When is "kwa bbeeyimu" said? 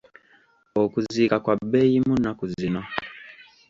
1.43-2.13